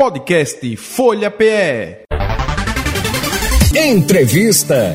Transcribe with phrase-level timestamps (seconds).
[0.00, 2.04] Podcast Folha PE.
[3.76, 4.94] Entrevista.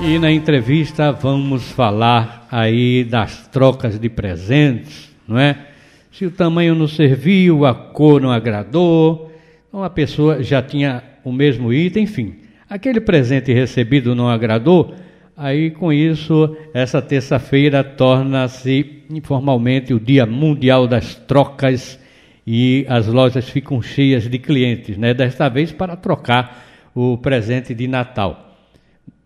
[0.00, 5.66] E na entrevista vamos falar aí das trocas de presentes, não é?
[6.12, 9.32] Se o tamanho não serviu, a cor não agradou,
[9.66, 12.36] então a pessoa já tinha o mesmo item, enfim.
[12.70, 14.94] Aquele presente recebido não agradou,
[15.36, 22.00] aí com isso, essa terça-feira torna-se informalmente o Dia Mundial das Trocas
[22.46, 25.14] e as lojas ficam cheias de clientes, né?
[25.14, 26.64] Desta vez para trocar
[26.94, 28.56] o presente de Natal.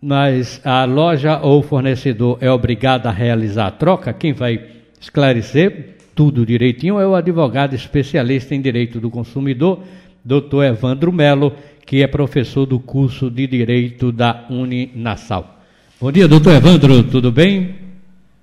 [0.00, 4.12] Mas a loja ou fornecedor é obrigado a realizar a troca?
[4.12, 4.60] Quem vai
[5.00, 9.82] esclarecer tudo direitinho é o advogado especialista em direito do consumidor,
[10.24, 10.64] Dr.
[10.64, 11.52] Evandro Melo,
[11.84, 15.60] que é professor do curso de Direito da Uninassal.
[16.00, 17.85] Bom dia, doutor Evandro, tudo bem?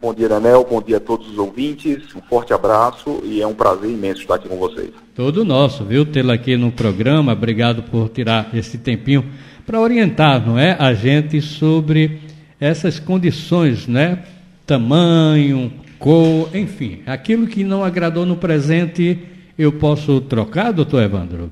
[0.03, 0.67] Bom dia, Daniel.
[0.69, 2.13] Bom dia a todos os ouvintes.
[2.13, 4.89] Um forte abraço e é um prazer imenso estar aqui com vocês.
[5.15, 6.05] Todo nosso, viu?
[6.05, 7.31] Tê-lo aqui no programa.
[7.31, 9.23] Obrigado por tirar esse tempinho
[9.65, 12.19] para orientar, não é, a gente sobre
[12.59, 14.25] essas condições, né?
[14.67, 19.19] Tamanho, cor, enfim, aquilo que não agradou no presente,
[19.57, 21.49] eu posso trocar, doutor Evandro?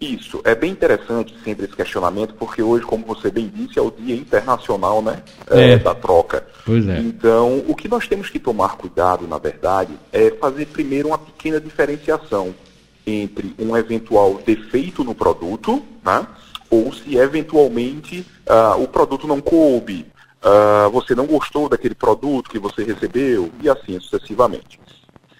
[0.00, 3.90] Isso, é bem interessante sempre esse questionamento, porque hoje, como você bem disse, é o
[3.90, 5.72] Dia Internacional né, é.
[5.72, 6.46] É, da Troca.
[6.64, 7.00] Pois é.
[7.00, 11.60] Então, o que nós temos que tomar cuidado, na verdade, é fazer primeiro uma pequena
[11.60, 12.54] diferenciação
[13.04, 16.24] entre um eventual defeito no produto, né,
[16.70, 20.06] ou se eventualmente uh, o produto não coube,
[20.44, 24.78] uh, você não gostou daquele produto que você recebeu, e assim sucessivamente.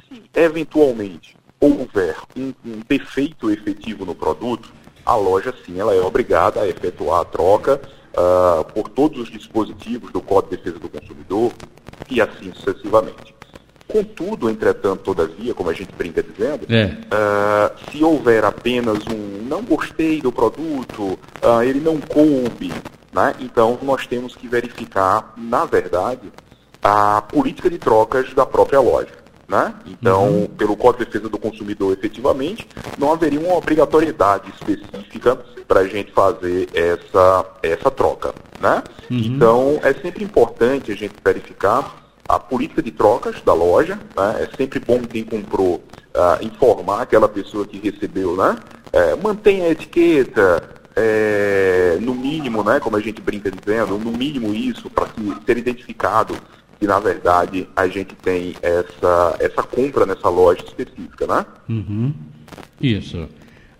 [0.08, 4.72] Se eventualmente houver um, um, defeito efetivo no produto,
[5.04, 7.80] a loja sim ela é obrigada a efetuar a troca
[8.12, 11.52] uh, por todos os dispositivos do Código de Defesa do Consumidor
[12.10, 13.34] e assim sucessivamente.
[13.88, 16.84] Contudo, entretanto, todavia, como a gente brinca dizendo, é.
[16.84, 22.70] uh, se houver apenas um não gostei do produto, uh, ele não coube,
[23.10, 23.34] né?
[23.40, 26.30] então nós temos que verificar, na verdade,
[26.82, 29.08] a política de trocas da própria loja.
[29.48, 29.74] Né?
[29.86, 30.46] Então, uhum.
[30.46, 35.36] pelo Código de Defesa do Consumidor, efetivamente, não haveria uma obrigatoriedade específica
[35.66, 38.34] para a gente fazer essa, essa troca.
[38.60, 38.82] Né?
[39.10, 39.18] Uhum.
[39.18, 41.96] Então, é sempre importante a gente verificar
[42.28, 43.98] a política de trocas da loja.
[44.14, 44.46] Né?
[44.48, 48.56] É sempre bom quem comprou uh, informar aquela pessoa que recebeu, né?
[48.90, 50.62] É, mantenha a etiqueta,
[50.96, 55.06] é, no mínimo, né, como a gente brinca dizendo, no mínimo isso, para
[55.46, 56.34] ser identificado
[56.78, 61.46] que na verdade a gente tem essa, essa compra nessa loja específica, né?
[61.68, 62.14] Uhum.
[62.80, 63.28] Isso.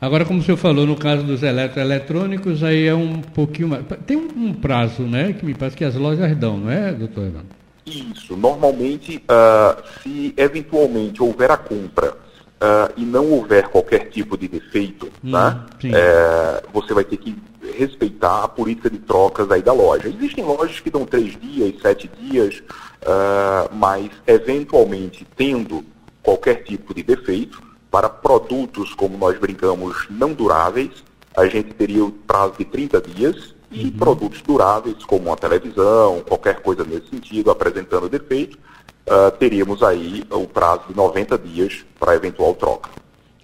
[0.00, 3.84] Agora, como o senhor falou, no caso dos eletroeletrônicos, aí é um pouquinho mais.
[4.06, 5.32] Tem um, prazo, né?
[5.32, 7.58] Que me parece que as lojas dão, não é, doutor Evandro?
[7.84, 8.36] Isso.
[8.36, 15.06] Normalmente, uh, se eventualmente houver a compra uh, e não houver qualquer tipo de defeito,
[15.24, 15.64] hum, né?
[15.84, 17.36] É, você vai ter que
[17.78, 20.08] respeitar a política de trocas aí da loja.
[20.08, 22.62] Existem lojas que dão três dias, sete dias,
[23.02, 25.84] uh, mas eventualmente tendo
[26.22, 30.90] qualquer tipo de defeito, para produtos, como nós brincamos, não duráveis,
[31.34, 33.92] a gente teria o prazo de 30 dias, e uhum.
[33.92, 38.58] produtos duráveis, como uma televisão, qualquer coisa nesse sentido, apresentando defeito,
[39.06, 42.90] uh, teríamos aí o prazo de 90 dias para eventual troca.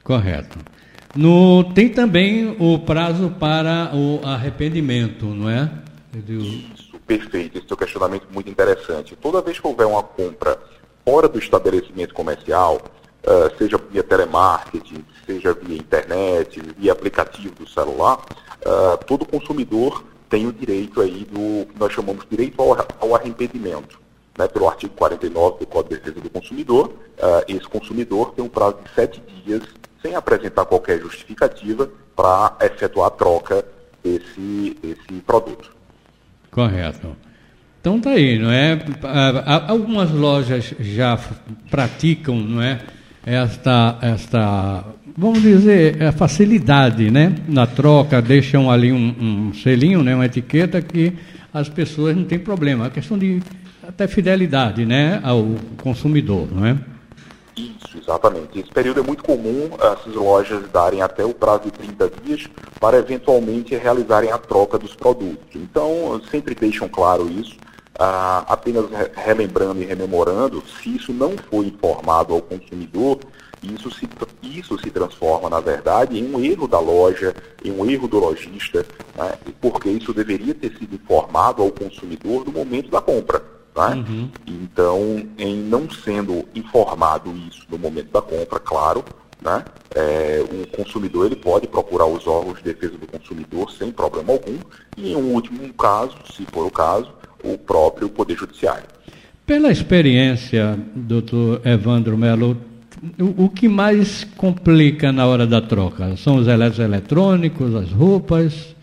[0.03, 0.59] Correto.
[1.17, 5.71] No, tem também o prazo para o arrependimento, não é?
[6.75, 7.59] Isso, perfeito.
[7.59, 9.15] Esse é um questionamento muito interessante.
[9.17, 10.59] Toda vez que houver uma compra
[11.05, 12.81] fora do estabelecimento comercial,
[13.25, 18.19] uh, seja via telemarketing, seja via internet, via aplicativo do celular,
[18.67, 23.15] uh, todo consumidor tem o direito aí do que nós chamamos de direito ao, ao
[23.15, 24.03] arrependimento.
[24.37, 28.49] Né, pelo artigo 49 do Código de Defesa do Consumidor, uh, esse consumidor tem um
[28.49, 29.63] prazo de sete dias
[30.05, 33.65] sem apresentar qualquer justificativa para efetuar a troca
[34.03, 35.73] desse, desse produto.
[36.51, 37.17] Correto.
[37.81, 38.79] Então tá aí, não é?
[39.67, 41.19] Algumas lojas já
[41.71, 42.81] praticam, não é?
[43.25, 44.85] Esta, esta
[45.17, 47.35] vamos dizer, a facilidade, né?
[47.49, 50.15] Na troca, deixam ali um, um selinho, né?
[50.15, 51.15] Uma etiqueta que
[51.53, 52.87] as pessoas não têm problema.
[52.87, 53.43] A questão de
[53.87, 55.21] até fidelidade, né?
[55.23, 55.47] Ao
[55.79, 56.77] consumidor, não é?
[57.95, 58.59] Isso, exatamente.
[58.59, 62.49] Esse período é muito comum essas lojas darem até o prazo de 30 dias
[62.81, 65.47] para eventualmente realizarem a troca dos produtos.
[65.55, 67.57] Então, sempre deixam claro isso,
[67.99, 73.21] ah, apenas relembrando e rememorando, se isso não foi informado ao consumidor,
[73.63, 74.09] isso se,
[74.43, 78.85] isso se transforma, na verdade, em um erro da loja, em um erro do lojista,
[79.17, 79.39] né?
[79.61, 83.54] porque isso deveria ter sido informado ao consumidor no momento da compra.
[83.75, 84.05] Né?
[84.09, 84.31] Uhum.
[84.47, 89.05] Então, em não sendo informado isso no momento da compra, claro,
[89.43, 89.65] né?
[89.95, 94.59] É, o consumidor ele pode procurar os órgãos de defesa do consumidor sem problema algum
[94.97, 97.13] e, em um último caso, se for o caso,
[97.45, 98.85] o próprio Poder Judiciário.
[99.47, 102.57] Pela experiência, doutor Evandro Melo,
[103.21, 106.17] o, o, que mais complica na hora da troca?
[106.17, 108.75] São os eletrônicos, as roupas?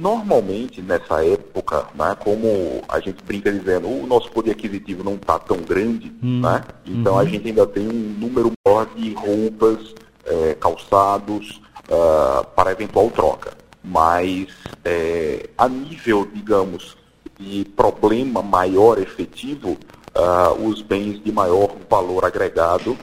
[0.00, 5.38] Normalmente, nessa época, né, como a gente brinca dizendo, o nosso poder aquisitivo não está
[5.38, 7.18] tão grande, hum, né, então uhum.
[7.20, 9.94] a gente ainda tem um número maior de roupas,
[10.24, 13.52] é, calçados, uh, para eventual troca.
[13.82, 14.48] Mas
[14.84, 16.96] é, a nível, digamos,
[17.38, 19.76] de problema maior efetivo,
[20.16, 22.96] uh, os bens de maior valor agregado,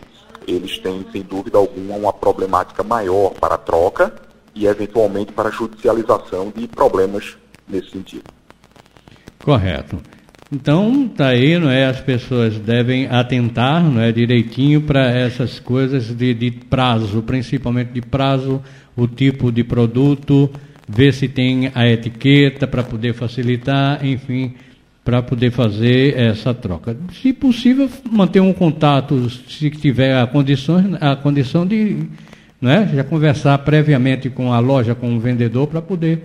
[0.45, 4.13] eles têm, sem dúvida alguma, uma problemática maior para a troca
[4.55, 8.23] e, eventualmente, para judicialização de problemas nesse sentido.
[9.43, 9.99] Correto.
[10.51, 11.85] Então, tá aí, não é?
[11.85, 18.01] As pessoas devem atentar, não é, direitinho para essas coisas de, de prazo, principalmente de
[18.01, 18.61] prazo,
[18.95, 20.49] o tipo de produto,
[20.87, 24.53] ver se tem a etiqueta para poder facilitar, enfim,
[25.03, 26.95] para poder fazer essa troca.
[27.21, 32.07] Se possível, manter um contato, se tiver a condição, a condição de
[32.63, 36.23] né, já conversar previamente com a loja, com o vendedor, para poder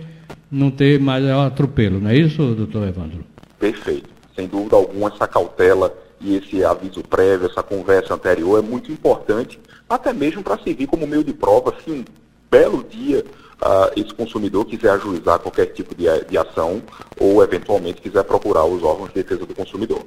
[0.49, 1.99] não ter mais atropelo.
[1.99, 3.25] Não é isso, doutor Evandro?
[3.59, 4.09] Perfeito.
[4.33, 9.59] Sem dúvida alguma, essa cautela e esse aviso prévio, essa conversa anterior é muito importante,
[9.89, 12.05] até mesmo para servir como meio de prova, se um
[12.49, 13.19] belo dia
[13.61, 16.81] uh, esse consumidor quiser ajuizar qualquer tipo de, de ação
[17.19, 20.05] ou eventualmente quiser procurar os órgãos de defesa do consumidor.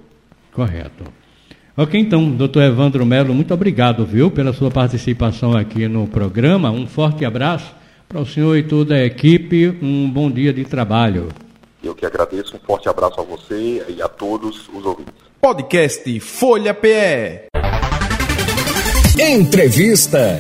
[0.51, 1.05] Correto.
[1.75, 6.71] Ok, então, doutor Evandro Melo, muito obrigado, viu, pela sua participação aqui no programa.
[6.71, 7.75] Um forte abraço
[8.07, 9.69] para o senhor e toda a equipe.
[9.81, 11.29] Um bom dia de trabalho.
[11.83, 12.57] Eu que agradeço.
[12.57, 15.15] Um forte abraço a você e a todos os ouvintes.
[15.41, 17.49] Podcast Folha PE.
[19.19, 20.39] Entrevista.